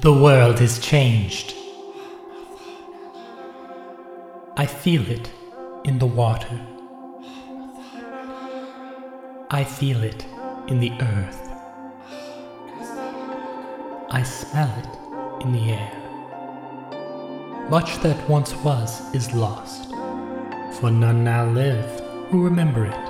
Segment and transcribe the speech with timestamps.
[0.00, 1.54] The world is changed.
[4.56, 5.30] I feel it
[5.84, 6.60] in the water.
[9.50, 10.26] I feel it
[10.66, 11.48] in the earth.
[14.10, 15.92] I smell it in the air.
[17.70, 19.90] Much that once was is lost,
[20.78, 22.00] for none now live
[22.30, 23.08] who remember it.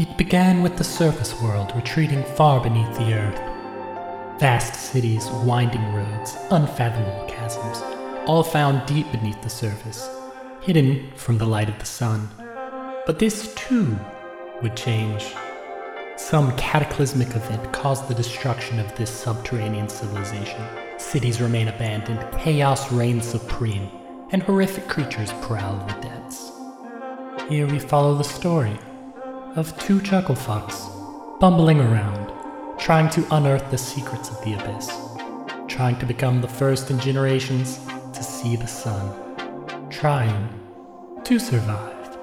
[0.00, 3.51] It began with the surface world retreating far beneath the earth.
[4.42, 7.80] Vast cities, winding roads, unfathomable chasms,
[8.26, 10.10] all found deep beneath the surface,
[10.62, 12.28] hidden from the light of the sun.
[13.06, 13.96] But this too
[14.60, 15.32] would change.
[16.16, 20.60] Some cataclysmic event caused the destruction of this subterranean civilization.
[20.96, 23.88] Cities remain abandoned, chaos reigns supreme,
[24.32, 26.50] and horrific creatures prowl the depths.
[27.48, 28.76] Here we follow the story
[29.54, 30.88] of two chuckle fucks
[31.38, 32.31] bumbling around,
[32.78, 34.90] trying to unearth the secrets of the abyss,
[35.68, 37.78] trying to become the first in generations
[38.12, 39.12] to see the sun,
[39.90, 40.48] trying
[41.24, 42.18] to survive.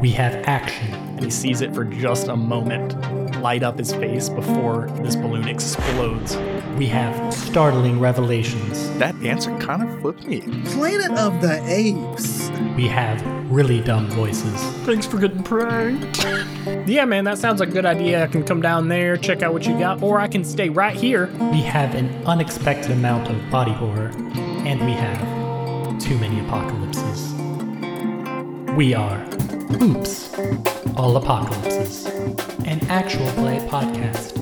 [0.00, 0.92] We have action.
[0.94, 2.94] and he sees it for just a moment
[3.40, 6.36] light up his face before this balloon explodes.
[6.76, 8.90] We have startling revelations.
[8.98, 10.40] That answer kind of flipped me.
[10.66, 12.45] Planet of the Apes.
[12.76, 14.60] We have really dumb voices.
[14.84, 16.24] Thanks for getting pranked.
[16.86, 18.24] yeah, man, that sounds like a good idea.
[18.24, 20.94] I can come down there, check out what you got, or I can stay right
[20.96, 21.28] here.
[21.50, 24.12] We have an unexpected amount of body horror.
[24.66, 27.32] And we have too many apocalypses.
[28.74, 29.24] We are
[29.82, 30.34] Oops,
[30.96, 32.06] All Apocalypses,
[32.66, 34.32] an actual play podcast.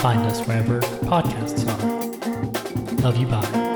[0.00, 3.02] Find us wherever podcasts are.
[3.02, 3.67] Love you, bye.